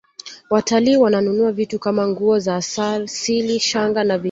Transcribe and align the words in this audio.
watalii 0.49 0.95
wananunua 0.95 1.51
vitu 1.51 1.79
Kama 1.79 2.07
nguo 2.07 2.39
za 2.39 2.55
asili 2.55 3.59
shanga 3.59 4.03
na 4.03 4.03
vinyago 4.03 4.19